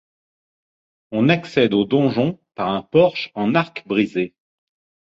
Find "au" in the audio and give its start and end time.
1.75-1.85